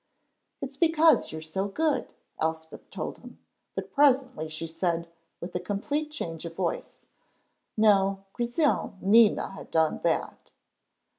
"It's 0.63 0.77
because 0.77 1.31
you're 1.31 1.43
so 1.43 1.67
good," 1.67 2.15
Elspeth 2.39 2.89
told 2.89 3.19
him; 3.19 3.37
but 3.75 3.93
presently 3.93 4.49
she 4.49 4.65
said, 4.65 5.07
with 5.39 5.53
a 5.53 5.59
complete 5.59 6.09
change 6.09 6.43
of 6.43 6.55
voice, 6.55 7.05
"No, 7.77 8.25
Grizel 8.33 8.95
needna 8.99 9.51
have 9.51 9.69
done 9.69 9.99
that." 10.03 10.49